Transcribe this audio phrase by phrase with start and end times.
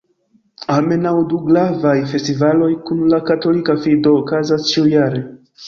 [0.75, 5.25] Almenaŭ du gravaj festivaloj kun la katolika fido okazas ĉiujare.